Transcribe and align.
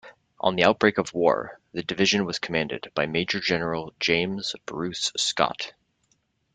On 0.39 0.55
the 0.55 0.63
outbreak 0.63 0.97
of 0.97 1.13
war, 1.13 1.59
the 1.73 1.83
division 1.83 2.25
was 2.25 2.39
commanded 2.39 2.91
by 2.95 3.05
Major-General 3.05 3.93
James 3.99 4.55
Bruce 4.65 5.11
Scott. 5.15 5.73